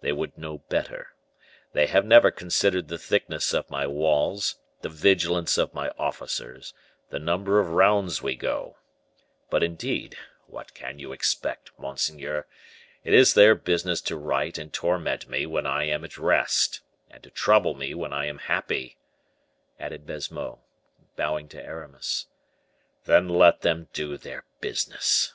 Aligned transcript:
They 0.00 0.10
would 0.10 0.36
know 0.36 0.58
better; 0.68 1.14
they 1.74 1.86
have 1.86 2.04
never 2.04 2.32
considered 2.32 2.88
the 2.88 2.98
thickness 2.98 3.54
of 3.54 3.70
my 3.70 3.86
walls, 3.86 4.56
the 4.80 4.88
vigilance 4.88 5.56
of 5.58 5.72
my 5.72 5.90
officers, 5.96 6.74
the 7.10 7.20
number 7.20 7.60
of 7.60 7.68
rounds 7.70 8.20
we 8.20 8.34
go. 8.34 8.78
But, 9.48 9.62
indeed, 9.62 10.16
what 10.48 10.74
can 10.74 10.98
you 10.98 11.12
expect, 11.12 11.70
monseigneur? 11.78 12.48
It 13.04 13.14
is 13.14 13.32
their 13.34 13.54
business 13.54 14.00
to 14.00 14.16
write 14.16 14.58
and 14.58 14.72
torment 14.72 15.28
me 15.28 15.46
when 15.46 15.66
I 15.68 15.84
am 15.84 16.02
at 16.04 16.18
rest, 16.18 16.80
and 17.08 17.22
to 17.22 17.30
trouble 17.30 17.74
me 17.76 17.94
when 17.94 18.12
I 18.12 18.26
am 18.26 18.38
happy," 18.38 18.96
added 19.78 20.04
Baisemeaux, 20.04 20.58
bowing 21.14 21.46
to 21.50 21.64
Aramis. 21.64 22.26
"Then 23.04 23.28
let 23.28 23.60
them 23.60 23.86
do 23.92 24.16
their 24.18 24.42
business." 24.60 25.34